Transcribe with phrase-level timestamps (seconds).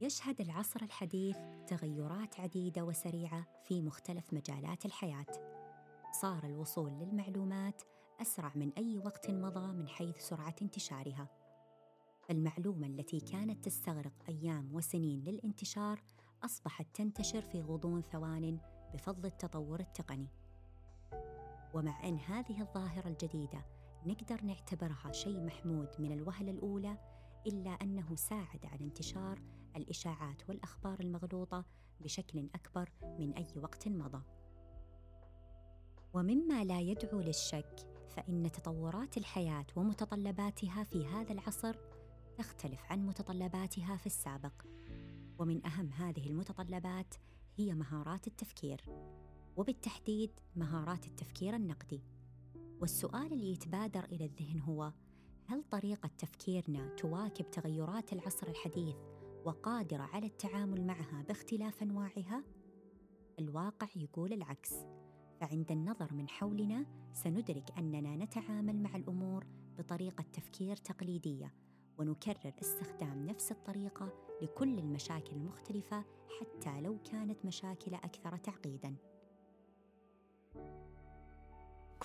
[0.00, 1.36] يشهد العصر الحديث
[1.66, 5.26] تغيرات عديدة وسريعة في مختلف مجالات الحياة.
[6.12, 7.82] صار الوصول للمعلومات
[8.20, 11.28] أسرع من أي وقت مضى من حيث سرعة انتشارها.
[12.30, 16.02] المعلومة التي كانت تستغرق أيام وسنين للانتشار
[16.44, 18.58] أصبحت تنتشر في غضون ثوان
[18.94, 20.28] بفضل التطور التقني.
[21.76, 23.64] ومع أن هذه الظاهرة الجديدة
[24.06, 26.98] نقدر نعتبرها شيء محمود من الوهلة الأولى
[27.46, 29.42] إلا أنه ساعد على انتشار
[29.76, 31.64] الإشاعات والأخبار المغلوطة
[32.00, 34.22] بشكل أكبر من أي وقت مضى.
[36.12, 41.76] ومما لا يدعو للشك فإن تطورات الحياة ومتطلباتها في هذا العصر
[42.36, 44.62] تختلف عن متطلباتها في السابق.
[45.38, 47.14] ومن أهم هذه المتطلبات
[47.56, 48.84] هي مهارات التفكير.
[49.56, 52.02] وبالتحديد مهارات التفكير النقدي.
[52.80, 54.92] والسؤال اللي يتبادر إلى الذهن هو
[55.46, 58.96] هل طريقة تفكيرنا تواكب تغيرات العصر الحديث
[59.44, 62.44] وقادرة على التعامل معها باختلاف أنواعها؟
[63.38, 64.74] الواقع يقول العكس.
[65.40, 69.46] فعند النظر من حولنا سندرك أننا نتعامل مع الأمور
[69.78, 71.54] بطريقة تفكير تقليدية
[71.98, 74.12] ونكرر استخدام نفس الطريقة
[74.42, 76.04] لكل المشاكل المختلفة
[76.40, 78.96] حتى لو كانت مشاكل أكثر تعقيدا.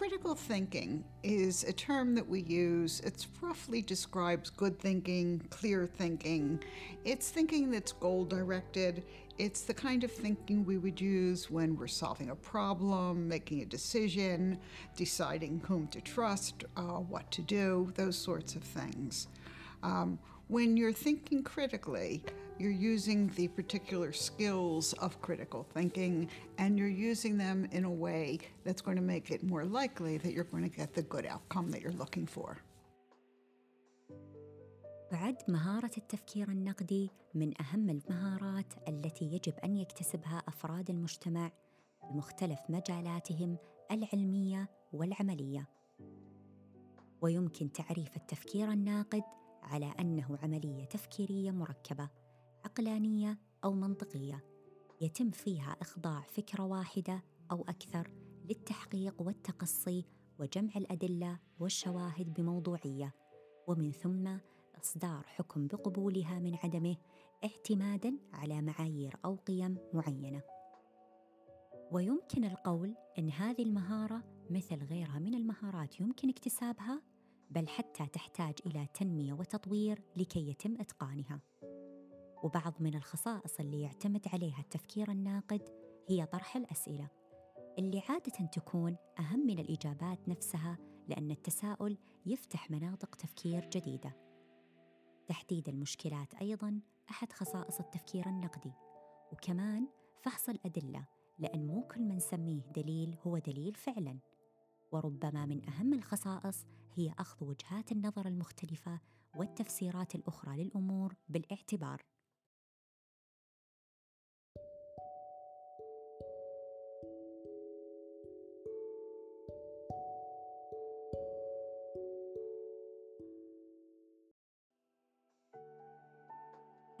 [0.00, 3.00] Critical thinking is a term that we use.
[3.00, 6.64] It roughly describes good thinking, clear thinking.
[7.04, 9.04] It's thinking that's goal directed.
[9.36, 13.66] It's the kind of thinking we would use when we're solving a problem, making a
[13.66, 14.58] decision,
[14.96, 19.28] deciding whom to trust, uh, what to do, those sorts of things.
[19.82, 22.24] Um, when you're thinking critically,
[22.59, 28.39] you're using the particular skills of critical thinking and you're using them in a way
[28.63, 31.69] that's going to make it more likely that you're going to get the good outcome
[31.71, 32.57] that you're looking for.
[35.11, 41.51] بعد مهارة التفكير النقدي من أهم المهارات التي يجب أن يكتسبها أفراد المجتمع
[42.11, 43.57] بمختلف مجالاتهم
[43.91, 45.67] العلمية والعملية.
[47.21, 49.23] ويمكن تعريف التفكير الناقد
[49.63, 52.09] على أنه عملية تفكيرية مركبة
[52.64, 54.44] عقلانية أو منطقية
[55.00, 58.10] يتم فيها إخضاع فكرة واحدة أو أكثر
[58.48, 60.04] للتحقيق والتقصي
[60.38, 63.14] وجمع الأدلة والشواهد بموضوعية
[63.66, 64.36] ومن ثم
[64.82, 66.96] إصدار حكم بقبولها من عدمه
[67.44, 70.42] اعتمادا على معايير أو قيم معينة.
[71.92, 77.02] ويمكن القول إن هذه المهارة مثل غيرها من المهارات يمكن اكتسابها
[77.50, 81.40] بل حتى تحتاج إلى تنمية وتطوير لكي يتم إتقانها.
[82.42, 85.62] وبعض من الخصائص اللي يعتمد عليها التفكير الناقد
[86.08, 87.08] هي طرح الأسئلة
[87.78, 94.16] اللي عادة تكون أهم من الإجابات نفسها لأن التساؤل يفتح مناطق تفكير جديدة.
[95.28, 96.80] تحديد المشكلات أيضاً
[97.10, 98.72] أحد خصائص التفكير النقدي،
[99.32, 99.88] وكمان
[100.22, 101.04] فحص الأدلة
[101.38, 104.18] لأن مو كل ما نسميه دليل هو دليل فعلاً.
[104.92, 109.00] وربما من أهم الخصائص هي أخذ وجهات النظر المختلفة
[109.36, 112.02] والتفسيرات الأخرى للأمور بالاعتبار.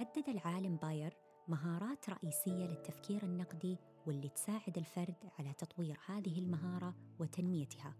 [0.00, 1.16] حدد العالم باير
[1.48, 7.94] مهارات رئيسية للتفكير النقدي واللي تساعد الفرد على تطوير هذه المهارة وتنميتها.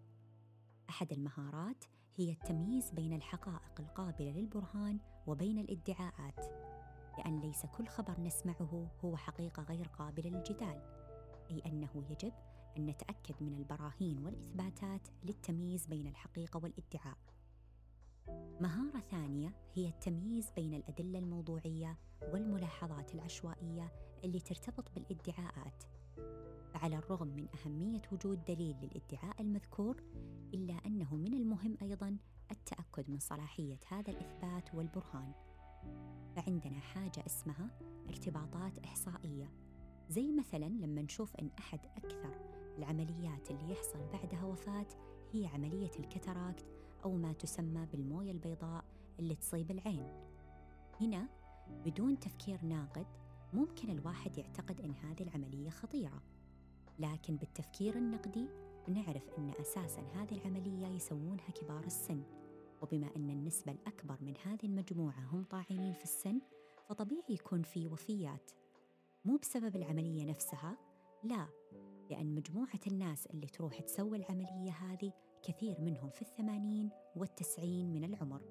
[0.90, 1.84] أحد المهارات
[2.16, 6.46] هي التمييز بين الحقائق القابلة للبرهان وبين الادعاءات،
[7.18, 10.82] لأن ليس كل خبر نسمعه هو حقيقة غير قابلة للجدال،
[11.50, 12.32] أي أنه يجب
[12.76, 17.18] أن نتأكد من البراهين والإثباتات للتمييز بين الحقيقة والادعاء.
[18.60, 21.97] مهارة ثانية هي التمييز بين الأدلة الموضوعية
[22.32, 23.93] والملاحظات العشوائية
[24.25, 25.83] اللي ترتبط بالادعاءات.
[26.74, 30.03] فعلى الرغم من أهمية وجود دليل للادعاء المذكور،
[30.54, 32.16] إلا أنه من المهم أيضاً
[32.51, 35.33] التأكد من صلاحية هذا الإثبات والبرهان.
[36.36, 37.71] فعندنا حاجة اسمها
[38.09, 39.53] ارتباطات إحصائية،
[40.09, 42.41] زي مثلاً لما نشوف أن أحد أكثر
[42.78, 44.89] العمليات اللي يحصل بعدها وفاة
[45.33, 48.84] هي عملية الكتراكت أو ما تسمى بالموية البيضاء
[49.18, 50.08] اللي تصيب العين.
[51.00, 51.28] هنا
[51.84, 53.06] بدون تفكير ناقد
[53.52, 56.22] ممكن الواحد يعتقد أن هذه العملية خطيرة،
[56.98, 58.47] لكن بالتفكير النقدي
[58.88, 62.22] بنعرف أن أساساً هذه العملية يسوونها كبار السن،
[62.82, 66.41] وبما أن النسبة الأكبر من هذه المجموعة هم طاعنين في السن،
[66.88, 68.50] فطبيعي يكون في وفيات.
[69.24, 70.76] مو بسبب العملية نفسها،
[71.24, 71.46] لا،
[72.10, 75.12] لأن مجموعة الناس اللي تروح تسوي العملية هذه
[75.43, 78.41] كثير منهم في الثمانين والتسعين من العمر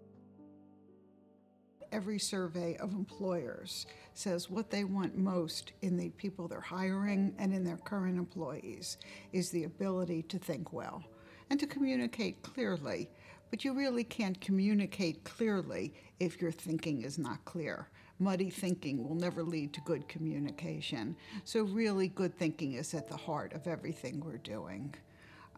[1.95, 7.55] every survey of employers says what they want most in the people they're hiring and
[7.55, 8.97] in their current employees
[9.33, 11.05] is the ability to think well
[11.51, 13.09] and to communicate clearly.
[13.51, 17.89] But you really can't communicate clearly if your thinking is not clear.
[18.19, 21.17] Muddy thinking will never lead to good communication.
[21.45, 24.95] So, really, good thinking is at the heart of everything we're doing.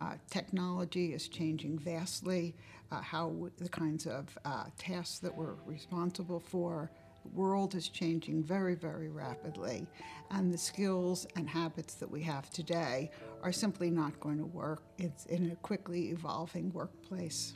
[0.01, 2.55] Uh, technology is changing vastly,
[2.93, 6.91] uh, how the kinds of uh, tasks that we're responsible for.
[7.23, 9.87] The world is changing very, very rapidly,
[10.31, 13.11] and the skills and habits that we have today
[13.43, 14.83] are simply not going to work.
[14.99, 17.55] It's in a quickly evolving workplace.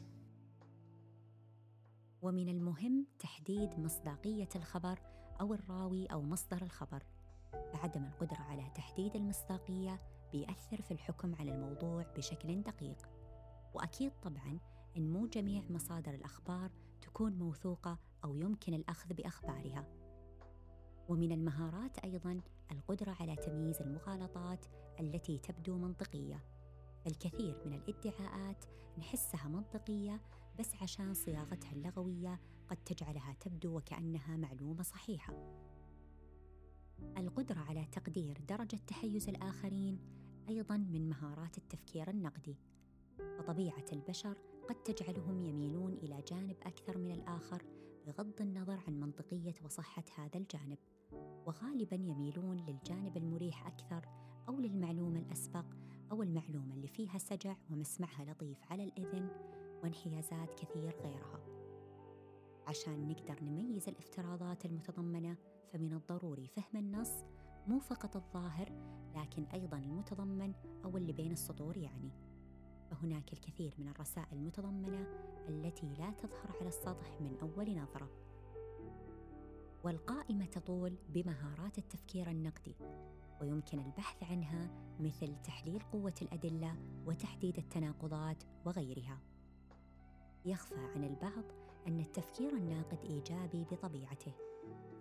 [2.22, 4.98] ومن المهم تحديد مصداقية الخبر
[5.40, 7.02] أو الراوي أو مصدر الخبر.
[7.72, 9.98] فعدم القدرة على تحديد المصداقية
[10.31, 13.10] بيأثر في الحكم على الموضوع بشكل دقيق.
[13.74, 14.60] وأكيد طبعاً
[14.98, 19.88] إن مو جميع مصادر الأخبار تكون موثوقة أو يمكن الأخذ بأخبارها.
[21.10, 22.42] ومن المهارات أيضاً
[22.72, 24.66] القدرة على تمييز المغالطات
[25.00, 26.44] التي تبدو منطقية.
[27.07, 28.66] الكثير من الادعاءات
[28.98, 30.22] نحسها منطقية
[30.60, 35.33] بس عشان صياغتها اللغوية قد تجعلها تبدو وكأنها معلومة صحيحة.
[37.37, 39.99] القدرة على تقدير درجة تحيز الآخرين
[40.49, 42.55] أيضا من مهارات التفكير النقدي.
[43.37, 44.37] فطبيعة البشر
[44.69, 47.63] قد تجعلهم يميلون إلى جانب أكثر من الآخر
[48.07, 50.77] بغض النظر عن منطقية وصحة هذا الجانب.
[51.45, 54.05] وغالبا يميلون للجانب المريح أكثر
[54.47, 55.65] أو للمعلومة الأسبق
[56.11, 59.29] أو المعلومة اللي فيها سجع ومسمعها لطيف على الإذن
[59.83, 61.39] وانحيازات كثير غيرها.
[62.67, 65.38] عشان نقدر نميز الافتراضات المتضمنة
[65.73, 67.12] فمن الضروري فهم النص
[67.67, 68.71] مو فقط الظاهر
[69.15, 70.53] لكن أيضا المتضمن
[70.85, 72.12] أو اللي بين السطور يعني.
[72.91, 75.07] فهناك الكثير من الرسائل المتضمنة
[75.50, 78.09] التي لا تظهر على السطح من أول نظرة.
[79.83, 82.75] والقائمة تطول بمهارات التفكير النقدي
[83.41, 84.69] ويمكن البحث عنها
[85.00, 86.75] مثل تحليل قوة الأدلة
[87.06, 89.19] وتحديد التناقضات وغيرها.
[90.45, 91.44] يخفى عن البعض
[91.88, 94.33] أن التفكير الناقد إيجابي بطبيعته،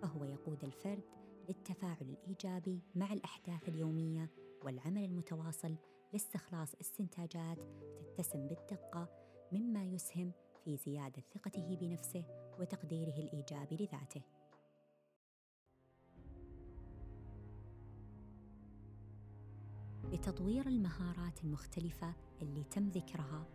[0.05, 1.03] فهو يقود الفرد
[1.49, 4.29] للتفاعل الإيجابي مع الأحداث اليومية
[4.63, 5.75] والعمل المتواصل
[6.13, 7.57] لاستخلاص استنتاجات
[7.99, 9.09] تتسم بالدقة
[9.51, 10.31] مما يسهم
[10.63, 12.23] في زيادة ثقته بنفسه
[12.59, 14.21] وتقديره الإيجابي لذاته.
[20.11, 23.47] لتطوير المهارات المختلفة اللي تم ذكرها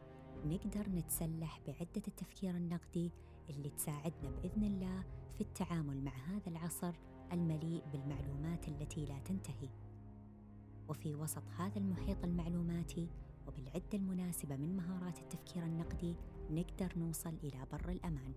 [0.44, 3.10] نقدر نتسلح بعدة التفكير النقدي
[3.50, 5.04] اللي تساعدنا بإذن الله
[5.34, 6.92] في التعامل مع هذا العصر
[7.32, 9.68] المليء بالمعلومات التي لا تنتهي.
[10.88, 13.08] وفي وسط هذا المحيط المعلوماتي
[13.46, 16.16] وبالعدة المناسبة من مهارات التفكير النقدي
[16.50, 18.32] نقدر نوصل إلى بر الأمان.